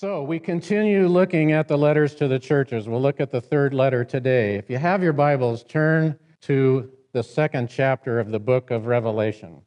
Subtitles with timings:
[0.00, 2.88] So, we continue looking at the letters to the churches.
[2.88, 4.54] We'll look at the third letter today.
[4.54, 9.60] If you have your Bibles, turn to the second chapter of the book of Revelation.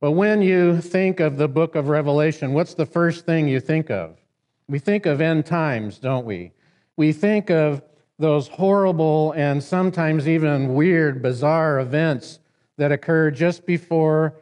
[0.00, 3.92] But when you think of the book of Revelation, what's the first thing you think
[3.92, 4.18] of?
[4.66, 6.50] We think of end times, don't we?
[6.96, 7.80] We think of
[8.18, 12.40] those horrible and sometimes even weird, bizarre events
[12.76, 14.34] that occur just before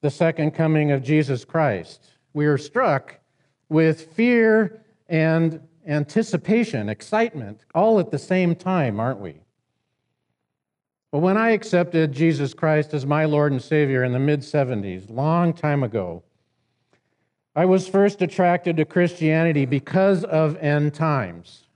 [0.00, 2.06] the second coming of Jesus Christ.
[2.34, 3.19] We are struck
[3.70, 9.36] with fear and anticipation, excitement, all at the same time, aren't we?
[11.10, 15.10] But when I accepted Jesus Christ as my Lord and Savior in the mid 70s,
[15.10, 16.22] long time ago,
[17.56, 21.66] I was first attracted to Christianity because of end times.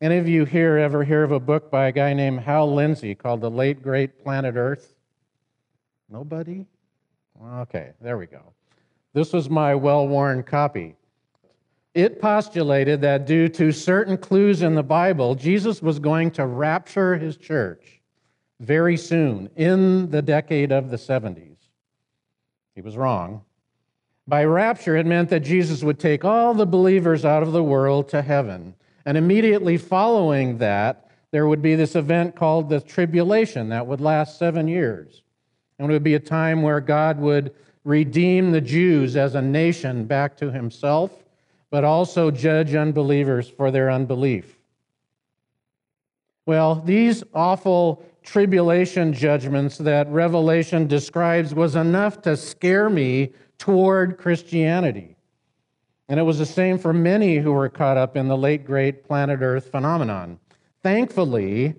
[0.00, 3.14] Any of you here ever hear of a book by a guy named Hal Lindsey
[3.14, 4.94] called The Late Great Planet Earth?
[6.10, 6.66] Nobody?
[7.40, 8.52] Okay, there we go.
[9.12, 10.96] This was my well worn copy.
[11.96, 17.16] It postulated that due to certain clues in the Bible, Jesus was going to rapture
[17.16, 18.02] his church
[18.60, 21.56] very soon in the decade of the 70s.
[22.74, 23.40] He was wrong.
[24.28, 28.10] By rapture, it meant that Jesus would take all the believers out of the world
[28.10, 28.74] to heaven.
[29.06, 34.38] And immediately following that, there would be this event called the tribulation that would last
[34.38, 35.22] seven years.
[35.78, 40.04] And it would be a time where God would redeem the Jews as a nation
[40.04, 41.22] back to himself
[41.76, 44.58] but also judge unbelievers for their unbelief.
[46.46, 55.16] Well, these awful tribulation judgments that Revelation describes was enough to scare me toward Christianity.
[56.08, 59.04] And it was the same for many who were caught up in the late great
[59.04, 60.38] planet Earth phenomenon.
[60.82, 61.74] Thankfully,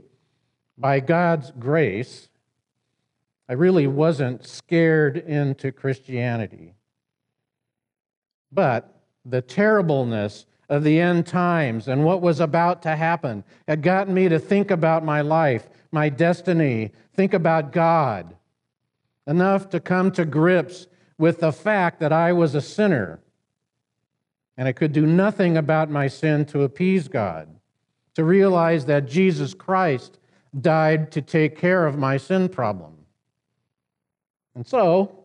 [0.77, 2.29] by God's grace,
[3.49, 6.75] I really wasn't scared into Christianity.
[8.51, 8.93] But
[9.29, 14.27] the terribleness of the end times and what was about to happen had gotten me
[14.29, 18.35] to think about my life, my destiny, think about God,
[19.25, 23.19] enough to come to grips with the fact that I was a sinner
[24.57, 27.47] and I could do nothing about my sin to appease God,
[28.15, 30.19] to realize that Jesus Christ
[30.59, 32.93] died to take care of my sin problem.
[34.55, 35.16] And so,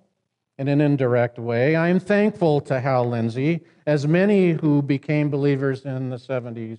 [0.62, 1.74] in an indirect way.
[1.74, 6.78] I am thankful to Hal Lindsey, as many who became believers in the 70s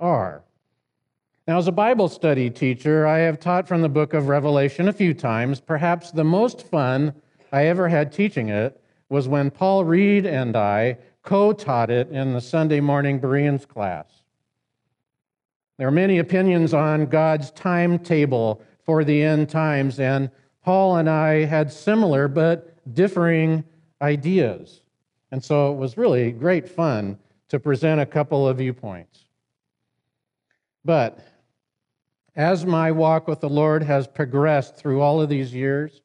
[0.00, 0.42] are.
[1.46, 4.92] Now, as a Bible study teacher, I have taught from the book of Revelation a
[4.92, 5.60] few times.
[5.60, 7.14] Perhaps the most fun
[7.52, 12.32] I ever had teaching it was when Paul Reed and I co taught it in
[12.32, 14.24] the Sunday morning Bereans class.
[15.78, 20.28] There are many opinions on God's timetable for the end times, and
[20.64, 23.64] Paul and I had similar but differing
[24.00, 24.80] ideas.
[25.30, 29.24] And so it was really great fun to present a couple of viewpoints.
[30.84, 31.18] But
[32.34, 36.02] as my walk with the Lord has progressed through all of these years,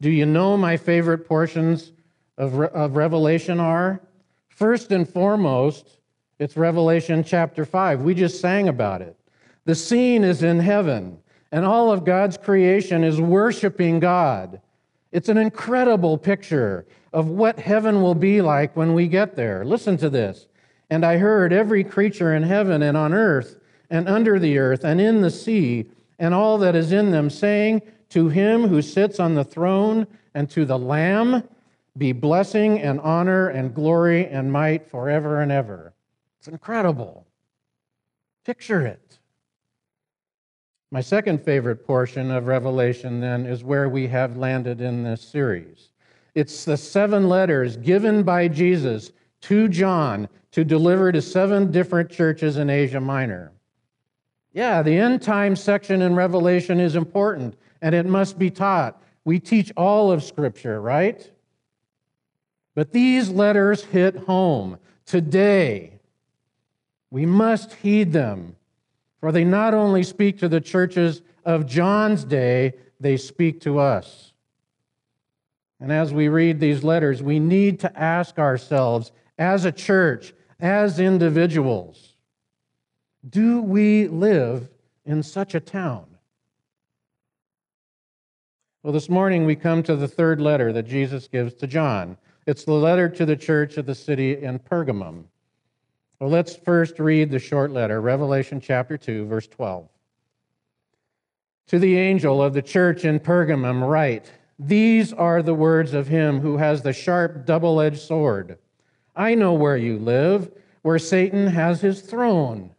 [0.00, 1.92] do you know my favorite portions
[2.38, 4.00] of, of Revelation are?
[4.48, 5.98] First and foremost,
[6.38, 8.02] it's Revelation chapter 5.
[8.02, 9.16] We just sang about it.
[9.64, 11.18] The scene is in heaven,
[11.50, 14.60] and all of God's creation is worshiping God.
[15.14, 19.64] It's an incredible picture of what heaven will be like when we get there.
[19.64, 20.48] Listen to this.
[20.90, 25.00] And I heard every creature in heaven and on earth and under the earth and
[25.00, 25.88] in the sea
[26.18, 30.50] and all that is in them saying, To him who sits on the throne and
[30.50, 31.44] to the Lamb
[31.96, 35.94] be blessing and honor and glory and might forever and ever.
[36.40, 37.24] It's incredible.
[38.44, 39.20] Picture it.
[40.90, 45.90] My second favorite portion of Revelation, then, is where we have landed in this series.
[46.34, 49.12] It's the seven letters given by Jesus
[49.42, 53.52] to John to deliver to seven different churches in Asia Minor.
[54.52, 59.02] Yeah, the end time section in Revelation is important and it must be taught.
[59.24, 61.28] We teach all of Scripture, right?
[62.74, 66.00] But these letters hit home today.
[67.10, 68.56] We must heed them
[69.24, 74.34] for they not only speak to the churches of John's day, they speak to us.
[75.80, 81.00] And as we read these letters, we need to ask ourselves, as a church, as
[81.00, 82.16] individuals,
[83.26, 84.68] do we live
[85.06, 86.04] in such a town?
[88.82, 92.18] Well, this morning we come to the third letter that Jesus gives to John.
[92.46, 95.24] It's the letter to the church of the city in Pergamum.
[96.20, 99.88] Well, let's first read the short letter, Revelation chapter 2, verse 12.
[101.68, 106.40] To the angel of the church in Pergamum, write These are the words of him
[106.40, 108.58] who has the sharp, double edged sword.
[109.16, 110.52] I know where you live,
[110.82, 112.70] where Satan has his throne.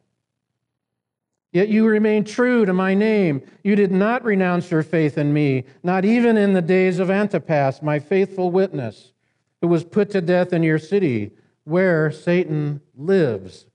[1.51, 3.41] Yet you remain true to my name.
[3.63, 7.81] You did not renounce your faith in me, not even in the days of Antipas,
[7.81, 9.13] my faithful witness,
[9.61, 11.31] who was put to death in your city,
[11.65, 13.65] where Satan lives.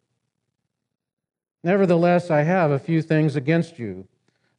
[1.62, 4.08] Nevertheless, I have a few things against you.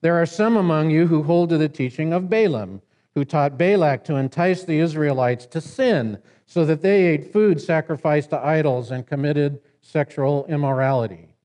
[0.02, 2.82] There are some among you who hold to the teaching of Balaam,
[3.16, 8.30] who taught Balak to entice the Israelites to sin so that they ate food sacrificed
[8.30, 11.36] to idols and committed sexual immorality.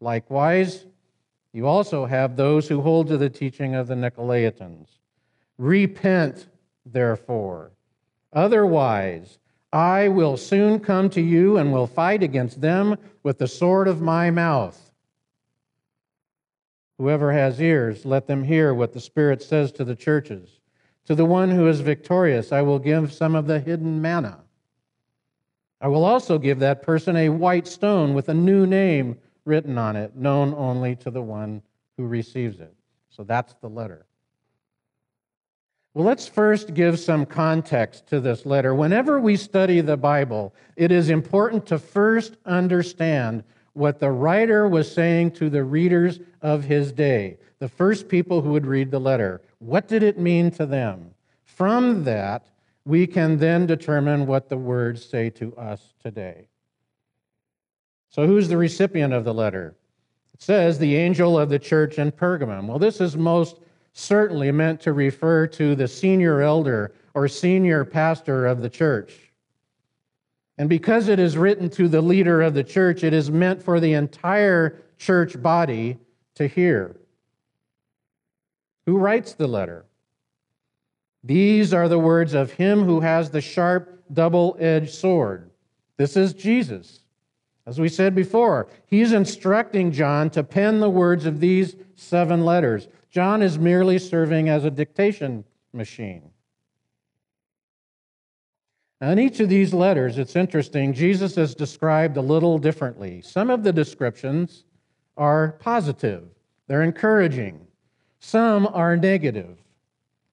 [0.00, 0.86] Likewise,
[1.52, 4.88] you also have those who hold to the teaching of the Nicolaitans.
[5.56, 6.48] Repent,
[6.84, 7.70] therefore.
[8.32, 9.38] Otherwise,
[9.74, 14.00] I will soon come to you and will fight against them with the sword of
[14.00, 14.92] my mouth.
[16.96, 20.60] Whoever has ears, let them hear what the Spirit says to the churches.
[21.06, 24.44] To the one who is victorious, I will give some of the hidden manna.
[25.80, 29.96] I will also give that person a white stone with a new name written on
[29.96, 31.62] it, known only to the one
[31.96, 32.72] who receives it.
[33.10, 34.06] So that's the letter.
[35.94, 38.74] Well, let's first give some context to this letter.
[38.74, 43.44] Whenever we study the Bible, it is important to first understand
[43.74, 48.50] what the writer was saying to the readers of his day, the first people who
[48.50, 49.40] would read the letter.
[49.60, 51.12] What did it mean to them?
[51.44, 52.50] From that,
[52.84, 56.48] we can then determine what the words say to us today.
[58.10, 59.76] So, who's the recipient of the letter?
[60.34, 62.66] It says, the angel of the church in Pergamum.
[62.66, 63.60] Well, this is most
[63.94, 69.32] certainly meant to refer to the senior elder or senior pastor of the church.
[70.58, 73.80] And because it is written to the leader of the church, it is meant for
[73.80, 75.98] the entire church body
[76.34, 76.96] to hear.
[78.86, 79.86] Who writes the letter?
[81.22, 85.50] These are the words of him who has the sharp, double edged sword.
[85.96, 87.00] This is Jesus.
[87.66, 92.88] As we said before, he's instructing John to pen the words of these seven letters.
[93.14, 96.30] John is merely serving as a dictation machine.
[99.00, 103.22] Now, in each of these letters, it's interesting, Jesus is described a little differently.
[103.22, 104.64] Some of the descriptions
[105.16, 106.24] are positive,
[106.66, 107.64] they're encouraging,
[108.18, 109.58] some are negative.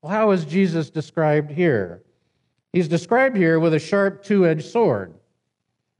[0.01, 2.01] Well, how is Jesus described here?
[2.74, 5.13] He's described here with a sharp two edged sword.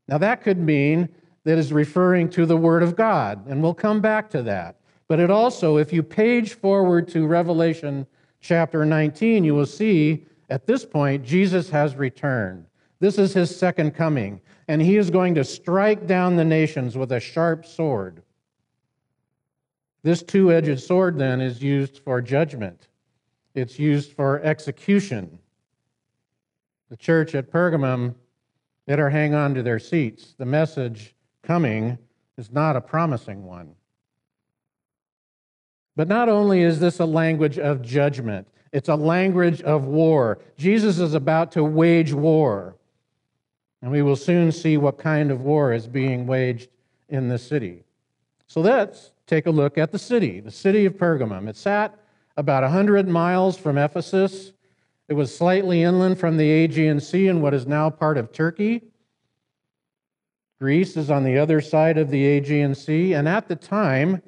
[0.08, 1.10] Now, that could mean
[1.44, 4.81] that is referring to the Word of God, and we'll come back to that.
[5.12, 8.08] But it also, if you page forward to Revelation
[8.40, 12.66] chapter 19, you will see at this point Jesus has returned.
[13.02, 17.12] This is his second coming, and he is going to strike down the nations with
[17.12, 18.24] a sharp sword.
[20.02, 22.88] This two edged sword, then, is used for judgment,
[23.54, 25.40] it's used for execution.
[26.90, 28.16] The church at Pergamum
[28.88, 30.36] better hang on to their seats.
[30.38, 31.98] The message coming
[32.38, 33.76] is not a promising one.
[35.96, 40.40] But not only is this a language of judgment, it's a language of war.
[40.58, 42.76] Jesus is about to wage war.
[43.82, 46.70] And we will soon see what kind of war is being waged
[47.10, 47.84] in the city.
[48.48, 51.50] So let's take a look at the city, the city of Pergamum.
[51.50, 51.98] It sat
[52.38, 54.54] about 100 miles from Ephesus.
[55.10, 58.84] It was slightly inland from the Aegean Sea in what is now part of Turkey.
[60.60, 64.22] Greece is on the other side of the Aegean Sea, and at the time,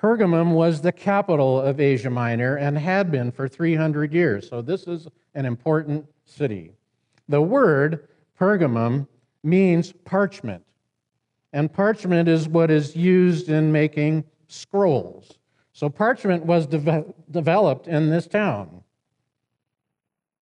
[0.00, 4.48] Pergamum was the capital of Asia Minor and had been for 300 years.
[4.48, 6.72] So this is an important city.
[7.28, 9.06] The word Pergamum
[9.42, 10.64] means parchment,
[11.52, 15.38] and parchment is what is used in making scrolls.
[15.72, 18.82] So parchment was de- developed in this town.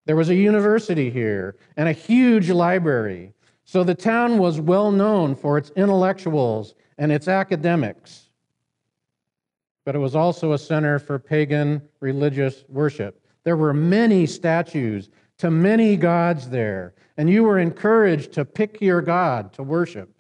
[0.07, 3.35] There was a university here and a huge library.
[3.65, 8.28] So the town was well known for its intellectuals and its academics,
[9.89, 13.25] but it was also a center for pagan religious worship.
[13.45, 19.01] There were many statues to many gods there, and you were encouraged to pick your
[19.01, 20.15] god to worship.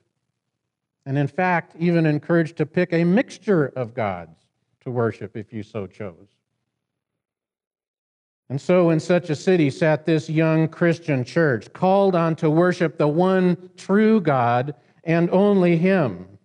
[1.04, 4.38] And in fact, even encouraged to pick a mixture of gods
[4.84, 6.28] to worship if you so chose.
[8.48, 12.96] And so, in such a city sat this young Christian church, called on to worship
[12.96, 16.38] the one true God and only Him.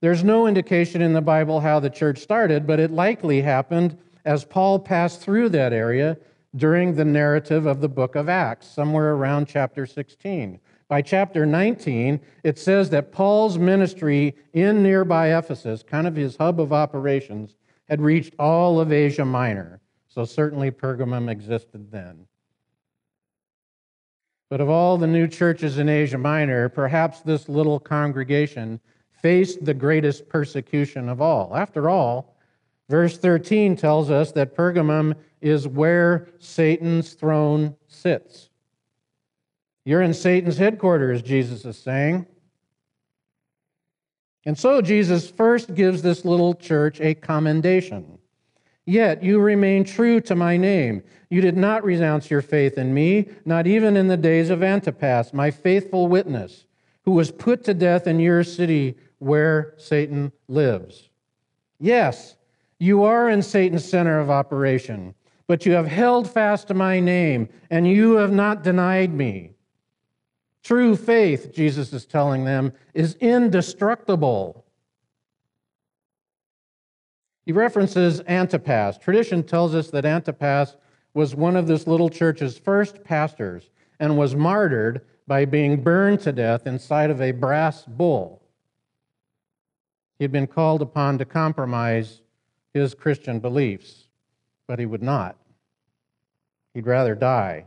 [0.00, 4.44] There's no indication in the Bible how the church started, but it likely happened as
[4.44, 6.16] Paul passed through that area
[6.54, 10.60] during the narrative of the book of Acts, somewhere around chapter 16.
[10.86, 16.60] By chapter 19, it says that Paul's ministry in nearby Ephesus, kind of his hub
[16.60, 17.56] of operations,
[17.88, 19.80] had reached all of Asia Minor.
[20.06, 22.26] So certainly Pergamum existed then.
[24.48, 28.80] But of all the new churches in Asia Minor, perhaps this little congregation
[29.22, 31.56] faced the greatest persecution of all.
[31.56, 32.36] After all,
[32.88, 38.50] verse 13 tells us that Pergamum is where Satan's throne sits.
[39.84, 42.26] You're in Satan's headquarters, Jesus is saying.
[44.44, 48.18] And so Jesus first gives this little church a commendation.
[48.86, 51.02] Yet you remain true to my name.
[51.28, 55.34] You did not renounce your faith in me, not even in the days of Antipas,
[55.34, 56.64] my faithful witness,
[57.02, 61.08] who was put to death in your city where Satan lives.
[61.80, 62.36] Yes,
[62.78, 65.14] you are in Satan's center of operation,
[65.46, 69.52] but you have held fast to my name, and you have not denied me.
[70.62, 74.64] True faith, Jesus is telling them, is indestructible.
[77.46, 78.98] He references Antipas.
[78.98, 80.76] Tradition tells us that Antipas
[81.14, 86.32] was one of this little church's first pastors and was martyred by being burned to
[86.32, 88.37] death inside of a brass bull.
[90.18, 92.22] He had been called upon to compromise
[92.74, 94.08] his Christian beliefs,
[94.66, 95.36] but he would not.
[96.74, 97.66] He'd rather die.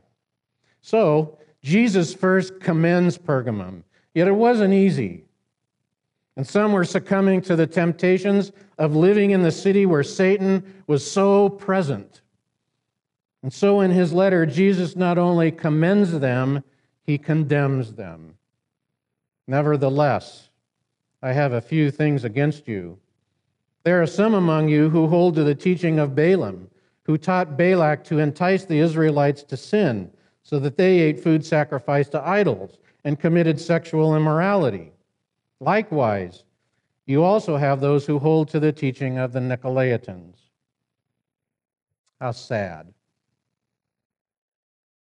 [0.81, 5.25] So, Jesus first commends Pergamum, yet it wasn't easy.
[6.35, 11.09] And some were succumbing to the temptations of living in the city where Satan was
[11.09, 12.21] so present.
[13.43, 16.63] And so in his letter, Jesus not only commends them,
[17.03, 18.35] he condemns them.
[19.47, 20.50] Nevertheless,
[21.21, 22.97] I have a few things against you.
[23.83, 26.69] There are some among you who hold to the teaching of Balaam,
[27.03, 30.11] who taught Balak to entice the Israelites to sin
[30.43, 34.91] so that they ate food sacrificed to idols and committed sexual immorality.
[35.59, 36.43] Likewise,
[37.05, 40.35] you also have those who hold to the teaching of the Nicolaitans.
[42.19, 42.93] How sad.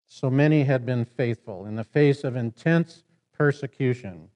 [0.07, 4.29] So many had been faithful in the face of intense persecution,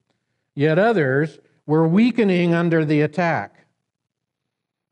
[0.54, 3.66] yet others were weakening under the attack.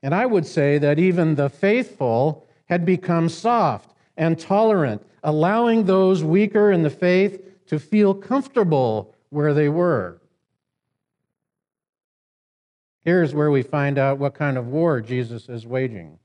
[0.02, 6.24] And I would say that even the faithful had become soft and tolerant allowing those
[6.24, 10.20] weaker in the faith to feel comfortable where they were.
[13.04, 16.18] Here's where we find out what kind of war Jesus is waging.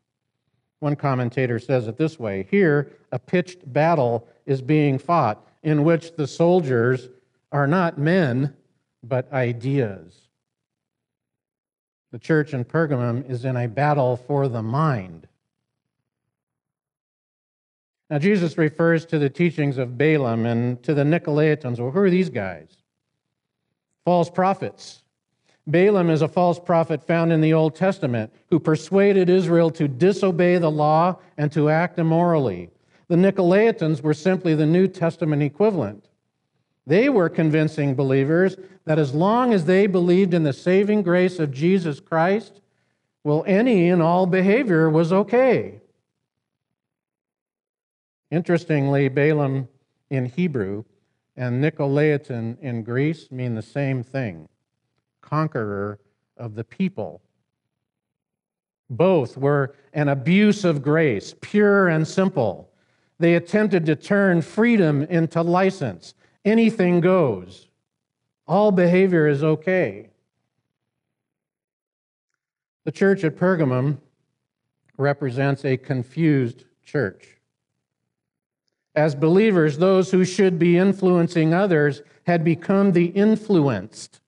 [0.80, 6.16] One commentator says it this way Here, a pitched battle is being fought in which
[6.16, 7.10] the soldiers
[7.52, 8.56] are not men,
[9.04, 10.27] but ideas.
[12.18, 15.28] The church in Pergamum is in a battle for the mind.
[18.10, 21.78] Now, Jesus refers to the teachings of Balaam and to the Nicolaitans.
[21.78, 22.76] Well, who are these guys?
[24.04, 25.04] False prophets.
[25.68, 30.58] Balaam is a false prophet found in the Old Testament who persuaded Israel to disobey
[30.58, 32.72] the law and to act immorally.
[33.10, 36.10] The Nicolaitans were simply the New Testament equivalent.
[36.88, 38.58] They were convincing believers
[38.88, 42.62] that as long as they believed in the saving grace of Jesus Christ,
[43.22, 45.82] well, any and all behavior was okay.
[48.32, 49.68] Interestingly, Balaam
[50.10, 50.86] in Hebrew
[51.36, 54.48] and Nicolaitan in Greece mean the same thing
[55.20, 56.00] conqueror
[56.38, 57.22] of the people.
[58.90, 62.70] Both were an abuse of grace, pure and simple.
[63.20, 66.14] They attempted to turn freedom into license.
[66.46, 67.67] Anything goes.
[68.48, 70.10] All behavior is okay.
[72.86, 73.98] The church at Pergamum
[74.98, 77.38] represents a confused church.
[78.96, 84.22] As believers, those who should be influencing others had become the influenced.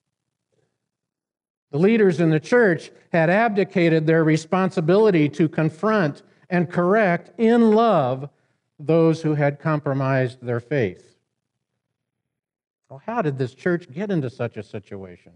[1.71, 8.29] The leaders in the church had abdicated their responsibility to confront and correct in love
[8.79, 11.08] those who had compromised their faith.
[12.89, 15.33] Well, how did this church get into such a situation?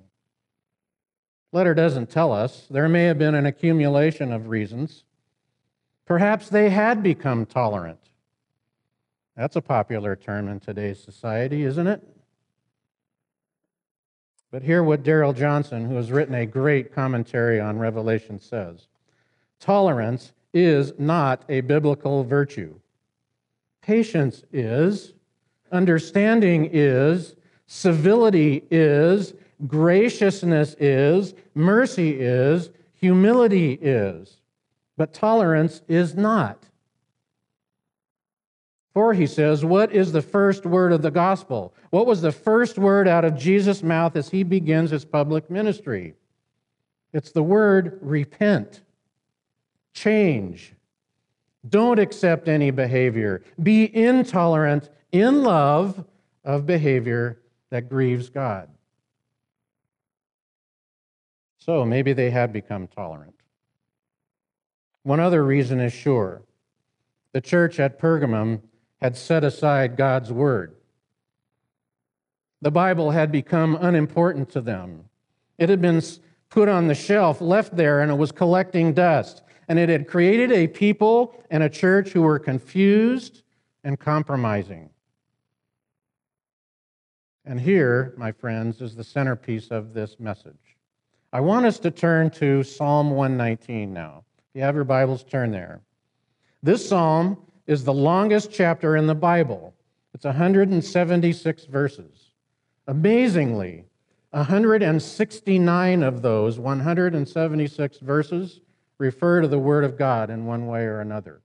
[1.51, 2.65] Letter doesn't tell us.
[2.69, 5.03] There may have been an accumulation of reasons.
[6.05, 8.00] Perhaps they had become tolerant.
[9.38, 12.01] That's a popular term in today's society, isn't it?
[14.51, 18.88] But hear what Darrell Johnson, who has written a great commentary on Revelation, says
[19.60, 22.79] Tolerance is not a biblical virtue.
[23.81, 25.13] Patience is,
[25.72, 27.36] understanding is,
[27.74, 29.34] civility is,
[29.65, 34.38] graciousness is, mercy is, humility is.
[34.96, 36.65] But tolerance is not.
[38.94, 41.74] For, he says, what is the first word of the gospel?
[41.89, 46.13] What was the first word out of Jesus' mouth as he begins his public ministry?
[47.12, 48.82] It's the word repent,
[49.96, 50.74] change.
[51.68, 53.42] Don't accept any behavior.
[53.63, 56.06] Be intolerant in love
[56.44, 57.39] of behavior
[57.74, 58.70] that grieves God.
[61.58, 63.34] So maybe they had become tolerant.
[65.01, 66.44] One other reason is sure.
[67.32, 68.62] The church at Pergamum
[69.01, 70.75] had set aside God's word.
[72.62, 75.06] The Bible had become unimportant to them.
[75.58, 76.03] It had been
[76.51, 79.42] put on the shelf, left there, and it was collecting dust.
[79.68, 83.42] And it had created a people and a church who were confused
[83.84, 84.92] and compromising.
[87.45, 90.77] And here, my friends, is the centerpiece of this message.
[91.33, 94.23] I want us to turn to Psalm 119 now.
[94.38, 95.81] If you have your Bibles, turn there.
[96.62, 99.73] This psalm is the longest chapter in the Bible.
[100.13, 102.31] It's 176 verses.
[102.88, 103.83] Amazingly,
[104.31, 108.62] 169 of those 176 verses
[109.00, 111.41] refer to the Word of God in one way or another.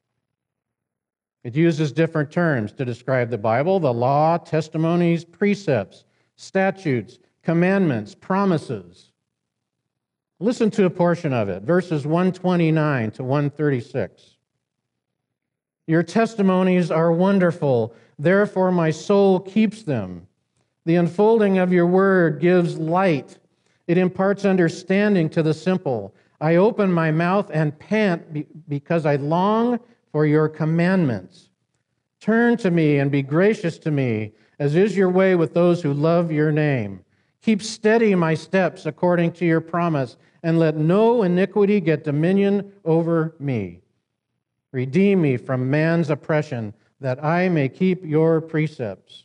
[1.44, 6.04] It uses different terms to describe the Bible the law, testimonies, precepts,
[6.36, 9.12] statutes, commandments, promises.
[10.40, 14.36] Listen to a portion of it, verses 129 to 136.
[15.86, 20.26] Your testimonies are wonderful, therefore my soul keeps them.
[20.84, 23.38] The unfolding of your word gives light,
[23.86, 26.14] it imparts understanding to the simple.
[26.40, 29.80] I open my mouth and pant because I long
[30.12, 31.50] for your commandments.
[32.20, 35.92] Turn to me and be gracious to me, as is your way with those who
[35.92, 37.04] love your name.
[37.42, 43.34] Keep steady my steps according to your promise, and let no iniquity get dominion over
[43.38, 43.80] me.
[44.72, 49.24] Redeem me from man's oppression, that I may keep your precepts.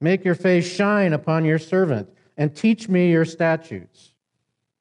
[0.00, 4.14] Make your face shine upon your servant, and teach me your statutes.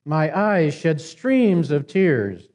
[0.05, 2.47] My eyes shed streams of tears,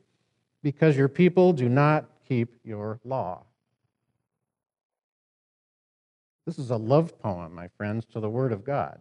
[0.62, 3.44] because your people do not keep your law.
[6.46, 8.98] This is a love poem, my friends, to the Word of God.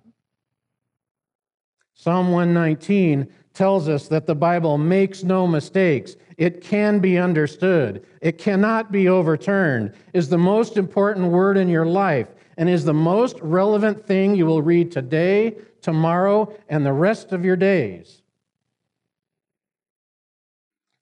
[1.94, 6.18] Psalm 119 tells us that the Bible makes no mistakes.
[6.38, 8.06] It can be understood.
[8.22, 12.28] It cannot be overturned, is the most important word in your life,
[12.58, 17.46] and is the most relevant thing you will read today, tomorrow, and the rest of
[17.46, 18.21] your days.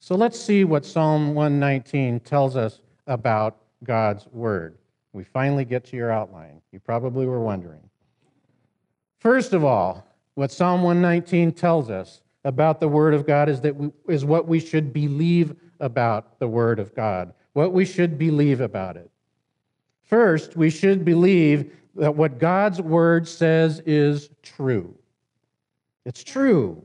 [0.10, 4.76] So let's see what Psalm 119 tells us about God's Word.
[5.14, 6.64] We finally get to your outline.
[6.72, 7.88] You probably were wondering.
[9.20, 13.76] First of all, what Psalm 119 tells us about the Word of God is, that
[13.76, 18.62] we, is what we should believe about the Word of God, what we should believe
[18.62, 19.12] about it.
[20.02, 24.98] First, we should believe that what God's Word says is true.
[26.04, 26.84] It's true.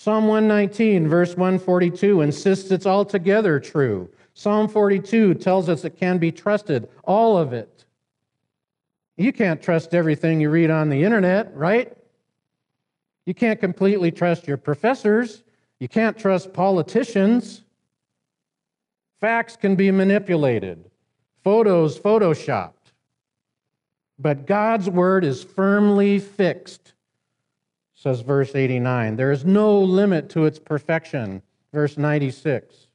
[0.00, 4.08] Psalm 119, verse 142, insists it's altogether true.
[4.32, 7.84] Psalm 42 tells us it can be trusted, all of it.
[9.18, 11.94] You can't trust everything you read on the internet, right?
[13.26, 15.42] You can't completely trust your professors.
[15.80, 17.60] You can't trust politicians.
[19.20, 20.82] Facts can be manipulated,
[21.44, 22.94] photos photoshopped.
[24.18, 26.94] But God's word is firmly fixed
[28.00, 29.16] says verse 89.
[29.16, 32.86] There is no limit to its perfection, verse 96.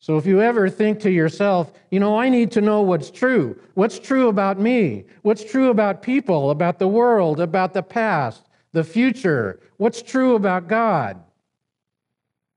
[0.00, 3.56] So if you ever think to yourself, you know, I need to know what's true.
[3.74, 5.04] What's true about me?
[5.22, 9.60] What's true about people, about the world, about the past, the future?
[9.76, 11.22] What's true about God?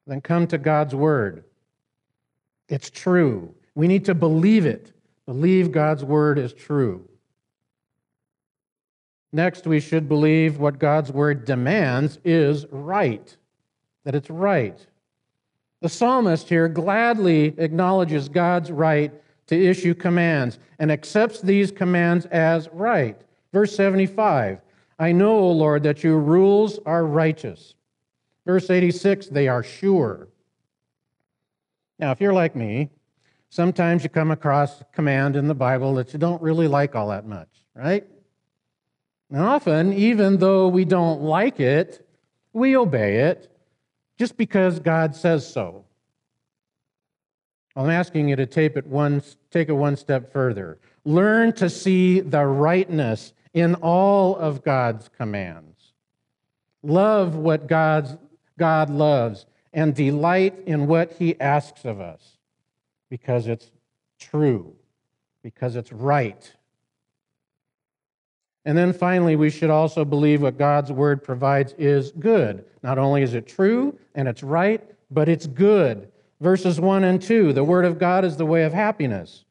[0.07, 1.43] Then come to God's word.
[2.69, 3.53] It's true.
[3.75, 4.93] We need to believe it.
[5.27, 7.07] Believe God's word is true.
[9.31, 13.35] Next, we should believe what God's word demands is right,
[14.03, 14.85] that it's right.
[15.81, 19.11] The psalmist here gladly acknowledges God's right
[19.47, 23.19] to issue commands and accepts these commands as right.
[23.53, 24.61] Verse 75
[24.97, 27.75] I know, O Lord, that your rules are righteous.
[28.45, 30.29] Verse 86 They are sure.
[31.99, 32.89] Now, if you're like me,
[33.49, 37.09] sometimes you come across a command in the Bible that you don't really like all
[37.09, 38.05] that much, right?
[39.31, 42.07] And often, even though we don't like it,
[42.53, 43.51] we obey it
[44.17, 45.85] just because God says so.
[47.75, 50.79] I'm asking you to take it one, take it one step further.
[51.03, 55.93] Learn to see the rightness in all of God's commands.
[56.83, 58.15] Love what God's,
[58.57, 62.37] God loves and delight in what he asks of us
[63.09, 63.71] because it's
[64.19, 64.73] true,
[65.43, 66.53] because it's right.
[68.65, 72.65] And then finally, we should also believe what God's word provides is good.
[72.81, 76.11] Not only is it true and it's right, but it's good.
[76.41, 79.45] Verses 1 and 2 the word of God is the way of happiness.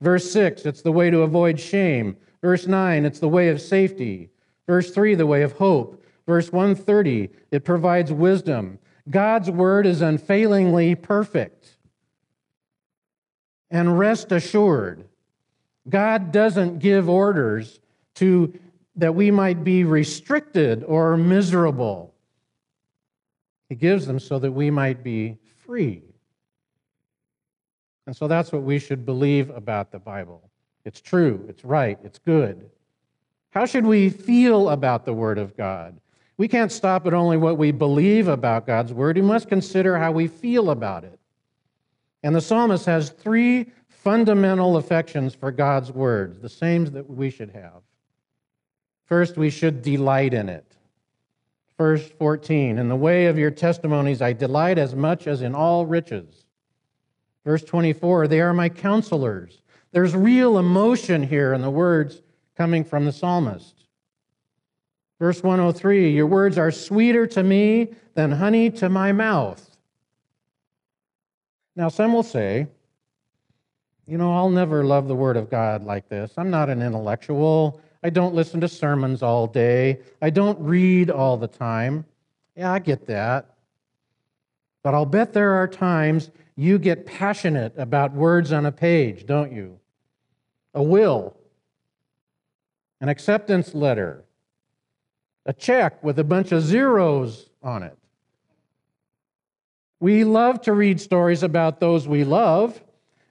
[0.00, 2.16] Verse 6, it's the way to avoid shame.
[2.42, 4.30] Verse 9, it's the way of safety.
[4.66, 6.04] Verse 3, the way of hope.
[6.26, 8.78] Verse 130, it provides wisdom.
[9.08, 11.76] God's word is unfailingly perfect.
[13.70, 15.04] And rest assured,
[15.88, 17.80] God doesn't give orders
[18.16, 18.52] to
[18.96, 22.14] that we might be restricted or miserable.
[23.68, 26.02] He gives them so that we might be free.
[28.06, 30.50] And so that's what we should believe about the Bible.
[30.84, 32.68] It's true, it's right, it's good.
[33.50, 35.98] How should we feel about the Word of God?
[36.36, 39.16] We can't stop at only what we believe about God's Word.
[39.16, 41.18] We must consider how we feel about it.
[42.22, 47.50] And the psalmist has three fundamental affections for God's Word, the same that we should
[47.50, 47.82] have.
[49.04, 50.64] First, we should delight in it.
[51.76, 55.84] Verse 14, in the way of your testimonies I delight as much as in all
[55.84, 56.44] riches.
[57.44, 59.62] Verse 24, they are my counselors.
[59.90, 62.22] There's real emotion here in the words
[62.56, 63.86] coming from the psalmist.
[65.18, 69.76] Verse 103, your words are sweeter to me than honey to my mouth.
[71.74, 72.66] Now, some will say,
[74.06, 76.32] you know, I'll never love the Word of God like this.
[76.36, 77.80] I'm not an intellectual.
[78.02, 80.00] I don't listen to sermons all day.
[80.20, 82.04] I don't read all the time.
[82.56, 83.54] Yeah, I get that.
[84.82, 89.52] But I'll bet there are times you get passionate about words on a page, don't
[89.52, 89.78] you?
[90.74, 91.36] A will,
[93.00, 94.24] an acceptance letter,
[95.46, 97.96] a check with a bunch of zeros on it.
[100.00, 102.82] We love to read stories about those we love.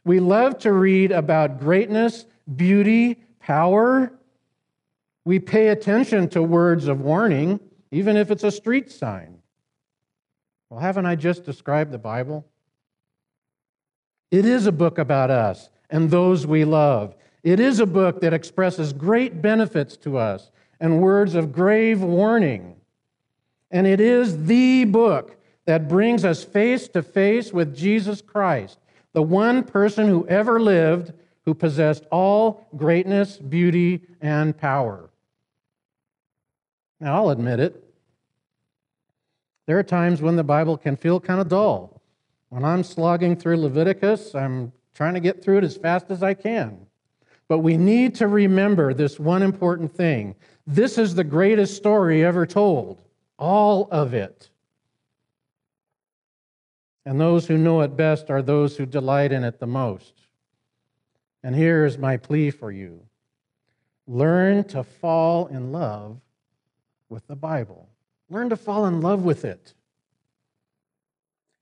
[0.05, 4.13] We love to read about greatness, beauty, power.
[5.23, 7.59] We pay attention to words of warning,
[7.91, 9.37] even if it's a street sign.
[10.69, 12.45] Well, haven't I just described the Bible?
[14.31, 17.15] It is a book about us and those we love.
[17.43, 22.77] It is a book that expresses great benefits to us and words of grave warning.
[23.69, 28.79] And it is the book that brings us face to face with Jesus Christ,
[29.13, 31.13] the one person who ever lived
[31.45, 35.10] who possessed all greatness, beauty, and power.
[37.01, 37.83] Now, I'll admit it.
[39.65, 41.99] There are times when the Bible can feel kind of dull.
[42.49, 46.35] When I'm slogging through Leviticus, I'm trying to get through it as fast as I
[46.35, 46.85] can.
[47.47, 50.35] But we need to remember this one important thing.
[50.67, 53.01] This is the greatest story ever told,
[53.39, 54.49] all of it.
[57.03, 60.13] And those who know it best are those who delight in it the most.
[61.41, 63.01] And here is my plea for you
[64.05, 66.19] learn to fall in love
[67.11, 67.89] with the Bible.
[68.29, 69.73] Learn to fall in love with it.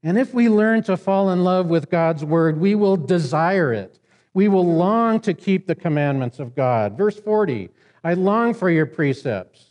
[0.03, 3.99] And if we learn to fall in love with God's word, we will desire it.
[4.33, 6.97] We will long to keep the commandments of God.
[6.97, 7.69] Verse 40
[8.03, 9.65] I long for your precepts.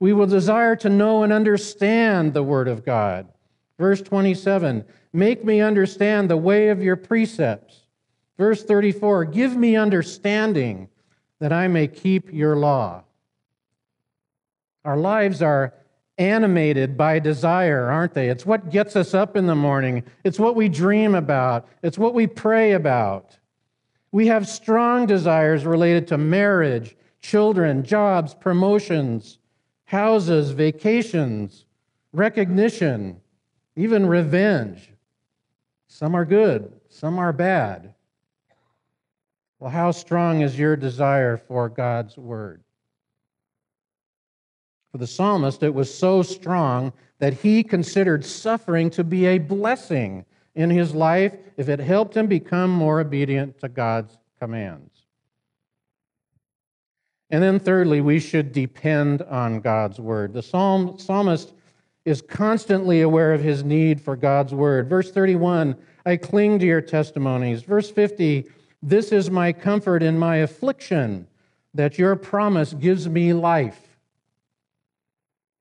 [0.00, 3.28] We will desire to know and understand the word of God.
[3.78, 7.82] Verse 27 Make me understand the way of your precepts.
[8.36, 10.88] Verse 34 Give me understanding
[11.38, 13.04] that I may keep your law.
[14.88, 15.74] Our lives are
[16.16, 18.30] animated by desire, aren't they?
[18.30, 22.14] It's what gets us up in the morning, it's what we dream about, it's what
[22.14, 23.36] we pray about.
[24.12, 29.36] We have strong desires related to marriage, children, jobs, promotions,
[29.84, 31.66] houses, vacations,
[32.14, 33.20] recognition,
[33.76, 34.90] even revenge.
[35.88, 37.92] Some are good, some are bad.
[39.58, 42.62] Well, how strong is your desire for God's word?
[44.92, 50.24] For the psalmist, it was so strong that he considered suffering to be a blessing
[50.54, 54.90] in his life if it helped him become more obedient to God's commands.
[57.30, 60.32] And then, thirdly, we should depend on God's word.
[60.32, 61.52] The psalm, psalmist
[62.06, 64.88] is constantly aware of his need for God's word.
[64.88, 67.62] Verse 31, I cling to your testimonies.
[67.62, 68.46] Verse 50,
[68.82, 71.26] this is my comfort in my affliction,
[71.74, 73.87] that your promise gives me life.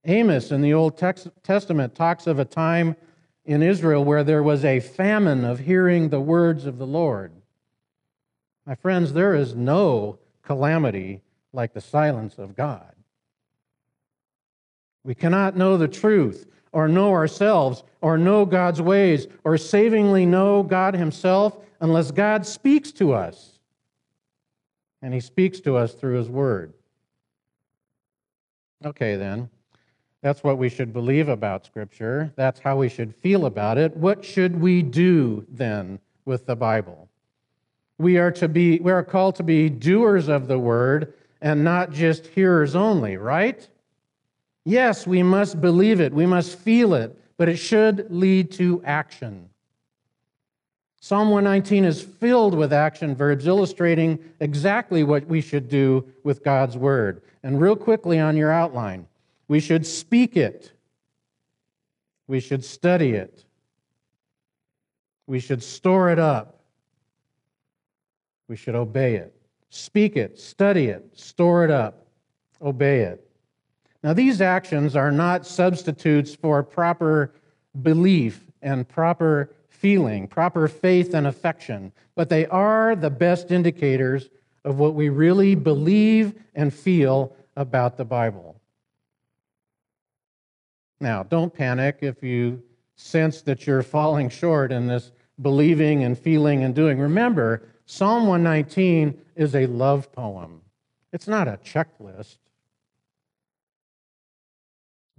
[0.06, 2.96] Amos in the Old Testament talks of a time
[3.46, 7.32] in Israel where there was a famine of hearing the words of the Lord.
[8.66, 11.22] My friends, there is no calamity
[11.54, 12.94] like the silence of God.
[15.04, 20.64] We cannot know the truth or know ourselves or know God's ways or savingly know
[20.64, 23.60] God Himself unless God speaks to us.
[25.02, 26.74] And He speaks to us through His Word.
[28.84, 29.50] Okay, then.
[30.28, 32.34] That's what we should believe about Scripture.
[32.36, 33.96] That's how we should feel about it.
[33.96, 37.08] What should we do then with the Bible?
[37.98, 41.94] We are to be we are called to be doers of the word and not
[41.94, 43.66] just hearers only, right?
[44.66, 49.50] Yes, we must believe it, we must feel it, but it should lead to action.
[51.00, 56.76] Psalm 119 is filled with action verbs illustrating exactly what we should do with God's
[56.76, 57.22] word.
[57.44, 59.07] And real quickly on your outline,
[59.48, 60.72] we should speak it,
[62.28, 63.46] we should study it,
[65.26, 66.62] we should store it up,
[68.48, 69.34] we should obey it.
[69.70, 72.08] Speak it, study it, store it up,
[72.62, 73.30] obey it.
[74.04, 77.34] Now, these actions are not substitutes for proper
[77.82, 84.30] belief and proper feeling, proper faith and affection, but they are the best indicators
[84.64, 88.57] of what we really believe and feel about the Bible.
[91.00, 92.64] Now, don't panic if you
[92.96, 97.00] sense that you're falling short in this believing and feeling and doing.
[97.00, 100.62] Remember, Psalm 119 is a love poem,
[101.14, 102.38] it's not a checklist.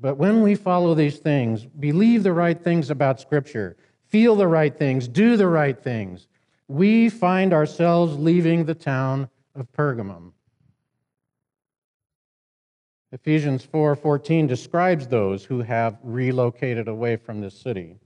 [0.00, 4.76] But when we follow these things, believe the right things about Scripture, feel the right
[4.76, 6.28] things, do the right things,
[6.68, 10.32] we find ourselves leaving the town of Pergamum.
[13.10, 17.96] Ephesians 4:14 describes those who have relocated away from this city.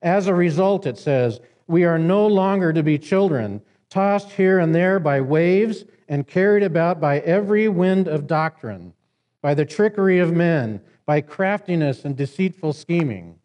[0.00, 4.74] As a result, it says, we are no longer to be children, tossed here and
[4.74, 8.94] there by waves and carried about by every wind of doctrine,
[9.42, 13.38] by the trickery of men by craftiness and deceitful scheming.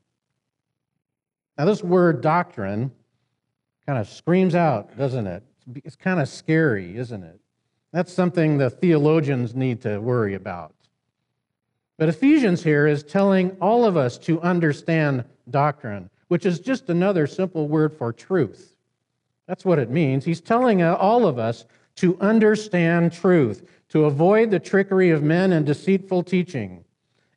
[1.57, 2.91] Now, this word doctrine
[3.85, 5.43] kind of screams out, doesn't it?
[5.85, 7.39] It's kind of scary, isn't it?
[7.93, 10.73] That's something the theologians need to worry about.
[11.97, 17.27] But Ephesians here is telling all of us to understand doctrine, which is just another
[17.27, 18.75] simple word for truth.
[19.47, 20.25] That's what it means.
[20.25, 21.65] He's telling uh, all of us
[21.97, 26.83] to understand truth, to avoid the trickery of men and deceitful teaching.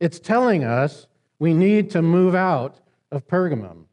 [0.01, 1.07] It's telling us
[1.39, 2.79] we need to move out
[3.11, 3.85] of Pergamum.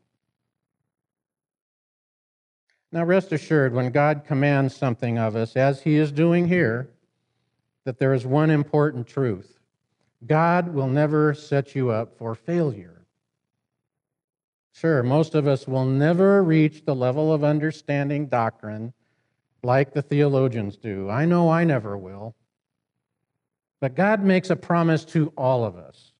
[2.93, 6.89] Now, rest assured, when God commands something of us, as He is doing here,
[7.86, 9.60] that there is one important truth
[10.27, 13.05] God will never set you up for failure.
[14.73, 18.93] Sure, most of us will never reach the level of understanding doctrine
[19.62, 21.09] like the theologians do.
[21.09, 22.36] I know I never will.
[23.79, 26.13] But God makes a promise to all of us.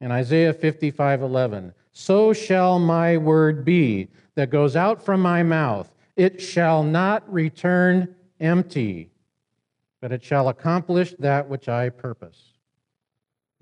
[0.00, 5.94] In Isaiah 55 11, so shall my word be that goes out from my mouth.
[6.16, 9.10] It shall not return empty,
[10.00, 12.51] but it shall accomplish that which I purpose.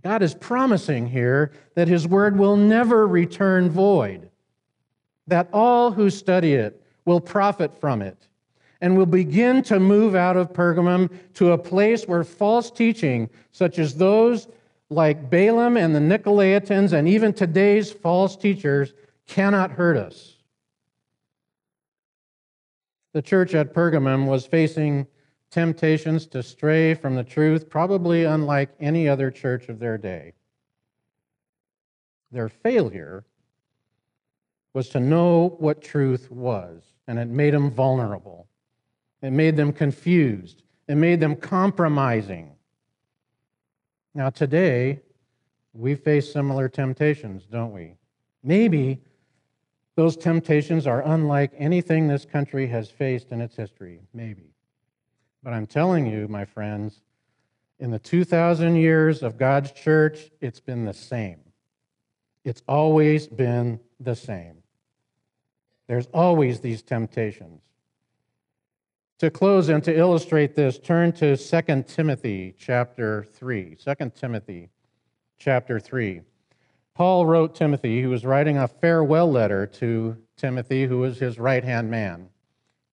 [0.02, 4.30] God is promising here that his word will never return void,
[5.26, 8.28] that all who study it will profit from it
[8.80, 13.78] and will begin to move out of Pergamum to a place where false teaching, such
[13.78, 14.48] as those
[14.88, 18.92] like Balaam and the Nicolaitans, and even today's false teachers,
[19.26, 20.36] cannot hurt us.
[23.12, 25.06] The church at Pergamum was facing
[25.50, 30.32] temptations to stray from the truth, probably unlike any other church of their day.
[32.30, 33.24] Their failure
[34.72, 38.46] was to know what truth was, and it made them vulnerable.
[39.22, 40.62] It made them confused.
[40.86, 42.52] It made them compromising.
[44.14, 45.00] Now, today,
[45.72, 47.96] we face similar temptations, don't we?
[48.42, 49.00] Maybe
[49.96, 54.00] those temptations are unlike anything this country has faced in its history.
[54.14, 54.54] Maybe.
[55.42, 57.00] But I'm telling you, my friends,
[57.78, 61.40] in the 2,000 years of God's church, it's been the same.
[62.44, 64.62] It's always been the same.
[65.86, 67.62] There's always these temptations.
[69.18, 73.76] To close and to illustrate this, turn to 2 Timothy chapter 3.
[73.76, 74.70] 2 Timothy
[75.38, 76.22] chapter 3.
[76.94, 81.64] Paul wrote Timothy, he was writing a farewell letter to Timothy, who was his right
[81.64, 82.28] hand man.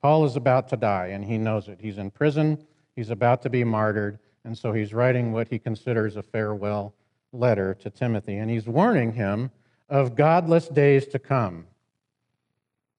[0.01, 1.79] Paul is about to die, and he knows it.
[1.81, 2.63] He's in prison,
[2.95, 6.93] he's about to be martyred, and so he's writing what he considers a farewell
[7.33, 9.51] letter to Timothy, and he's warning him
[9.89, 11.65] of godless days to come.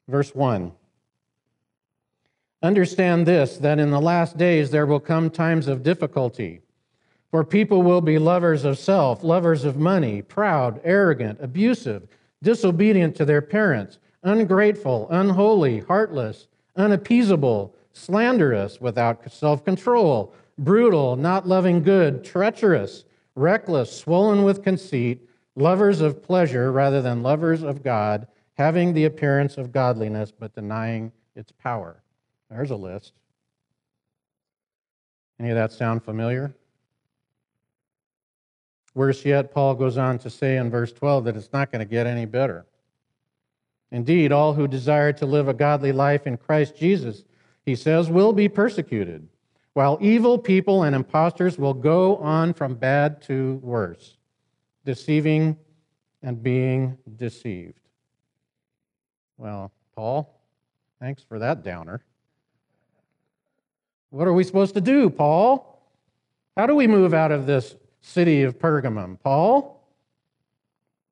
[0.09, 0.73] Verse 1
[2.63, 6.61] Understand this that in the last days there will come times of difficulty.
[7.31, 12.09] For people will be lovers of self, lovers of money, proud, arrogant, abusive,
[12.43, 21.83] disobedient to their parents, ungrateful, unholy, heartless, unappeasable, slanderous, without self control, brutal, not loving
[21.83, 28.93] good, treacherous, reckless, swollen with conceit, lovers of pleasure rather than lovers of God, having
[28.93, 32.03] the appearance of godliness but denying its power.
[32.51, 33.13] There's a list.
[35.39, 36.55] Any of that sound familiar?
[38.95, 41.85] Worse yet, Paul goes on to say in verse 12 that it's not going to
[41.85, 42.67] get any better.
[43.91, 47.25] Indeed, all who desire to live a godly life in Christ Jesus,
[47.65, 49.29] he says, will be persecuted,
[49.73, 54.17] while evil people and impostors will go on from bad to worse,
[54.85, 55.57] deceiving
[56.23, 57.81] and being deceived.
[59.37, 60.43] Well, Paul,
[61.01, 62.03] thanks for that downer.
[64.11, 65.81] What are we supposed to do, Paul?
[66.57, 69.21] How do we move out of this city of Pergamum?
[69.21, 69.78] Paul?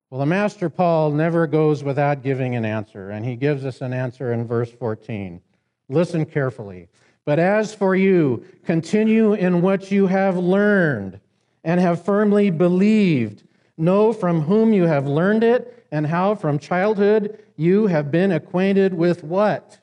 [0.09, 3.91] Well, the Master Paul never goes without giving an answer, and he gives us an
[3.91, 5.41] answer in verse 14.
[5.89, 6.87] Listen carefully.
[7.25, 11.19] But as for you, continue in what you have learned
[11.65, 13.43] and have firmly believed.
[13.77, 18.93] Know from whom you have learned it, and how from childhood you have been acquainted
[18.93, 19.77] with what?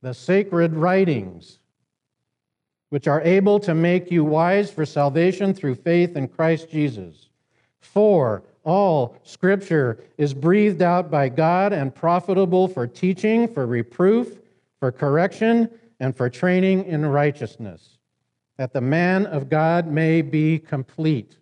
[0.00, 1.58] The sacred writings,
[2.90, 7.30] which are able to make you wise for salvation through faith in Christ Jesus.
[7.80, 14.36] For all scripture is breathed out by God and profitable for teaching, for reproof,
[14.78, 17.96] for correction, and for training in righteousness,
[18.58, 21.38] that the man of God may be complete,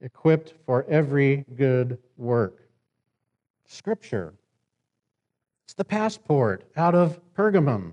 [0.00, 2.62] equipped for every good work.
[3.66, 4.32] Scripture.
[5.66, 7.92] It's the passport out of Pergamum.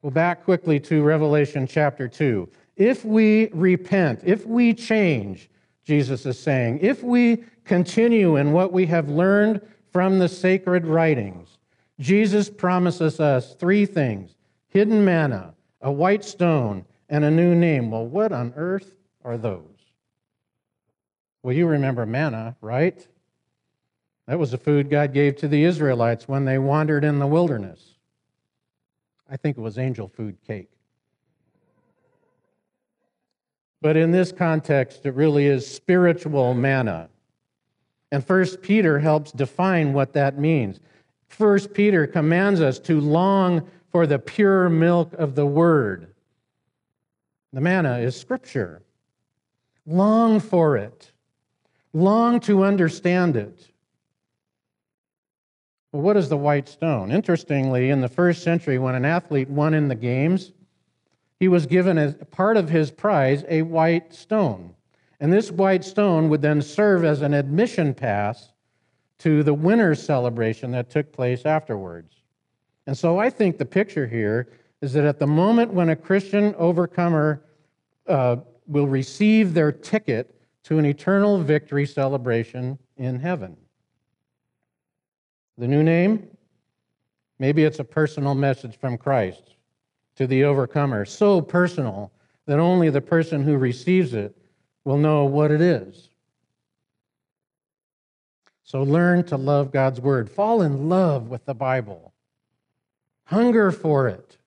[0.00, 2.48] Well, back quickly to Revelation chapter 2.
[2.80, 5.50] If we repent, if we change,
[5.84, 9.60] Jesus is saying, if we continue in what we have learned
[9.92, 11.58] from the sacred writings,
[11.98, 14.34] Jesus promises us three things
[14.68, 17.90] hidden manna, a white stone, and a new name.
[17.90, 19.76] Well, what on earth are those?
[21.42, 23.06] Well, you remember manna, right?
[24.26, 27.96] That was the food God gave to the Israelites when they wandered in the wilderness.
[29.28, 30.70] I think it was angel food cake.
[33.82, 37.08] But in this context, it really is spiritual manna.
[38.12, 40.80] And First Peter helps define what that means.
[41.28, 46.14] First Peter commands us to long for the pure milk of the word.
[47.52, 48.82] The manna is scripture.
[49.86, 51.12] Long for it.
[51.92, 53.70] Long to understand it.
[55.92, 57.10] Well, what is the white stone?
[57.10, 60.52] Interestingly, in the first century, when an athlete won in the games,
[61.40, 64.74] he was given as part of his prize a white stone.
[65.18, 68.52] And this white stone would then serve as an admission pass
[69.18, 72.14] to the winner's celebration that took place afterwards.
[72.86, 76.54] And so I think the picture here is that at the moment when a Christian
[76.56, 77.42] overcomer
[78.06, 83.56] uh, will receive their ticket to an eternal victory celebration in heaven.
[85.56, 86.28] The new name?
[87.38, 89.54] Maybe it's a personal message from Christ
[90.16, 92.12] to the overcomer, so personal
[92.46, 94.36] that only the person who receives it
[94.84, 96.08] will know what it is.
[98.64, 100.30] So learn to love God's word.
[100.30, 102.12] Fall in love with the Bible.
[103.24, 104.38] Hunger for it.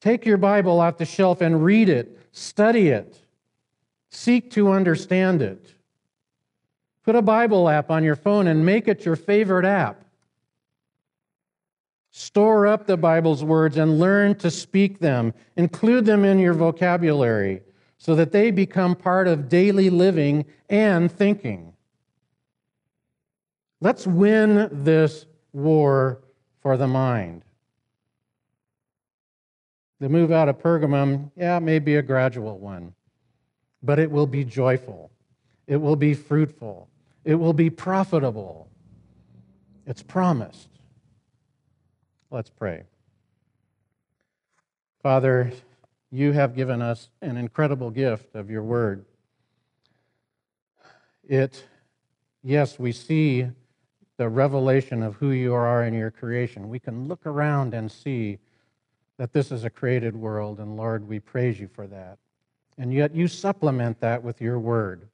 [0.00, 3.18] Take your Bible off the shelf and read it, study it,
[4.10, 5.74] seek to understand it.
[7.04, 9.99] Put a Bible app on your phone and make it your favorite app.
[12.10, 15.32] Store up the Bible's words and learn to speak them.
[15.56, 17.62] Include them in your vocabulary
[17.98, 21.74] so that they become part of daily living and thinking.
[23.80, 26.20] Let's win this war
[26.62, 27.44] for the mind.
[30.00, 32.94] The move out of Pergamum, yeah, may be a gradual one,
[33.82, 35.10] but it will be joyful.
[35.66, 36.88] It will be fruitful.
[37.24, 38.68] It will be profitable.
[39.86, 40.69] It's promised.
[42.32, 42.84] Let's pray.
[45.02, 45.50] Father,
[46.12, 49.04] you have given us an incredible gift of your word.
[51.28, 51.64] It,
[52.44, 53.48] yes, we see
[54.16, 56.68] the revelation of who you are in your creation.
[56.68, 58.38] We can look around and see
[59.16, 62.18] that this is a created world, and Lord, we praise you for that.
[62.78, 65.08] And yet you supplement that with your word,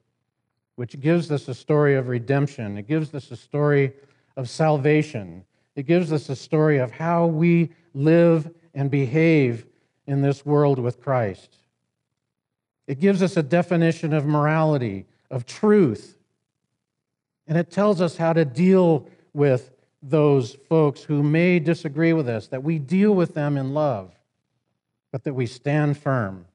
[0.75, 3.93] which gives us a story of redemption, it gives us a story
[4.35, 5.45] of salvation.
[5.77, 9.67] It gives us a story of how we live and behave
[10.07, 11.55] in this world with Christ.
[12.87, 16.17] It gives us a definition of morality, of truth.
[17.47, 19.71] And it tells us how to deal with
[20.01, 24.15] those folks who may disagree with us, that we deal with them in love,
[25.11, 26.45] but that we stand firm.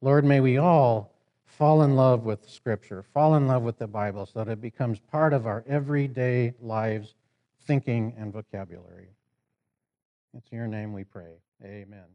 [0.00, 1.12] Lord, may we all
[1.44, 4.98] fall in love with Scripture, fall in love with the Bible, so that it becomes
[4.98, 7.14] part of our everyday lives
[7.68, 9.10] thinking and vocabulary.
[10.34, 11.34] It's in your name we pray.
[11.62, 12.06] Amen.